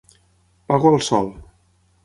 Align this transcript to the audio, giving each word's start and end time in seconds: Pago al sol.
Pago 0.71 0.93
al 0.95 0.99
sol. 1.11 1.31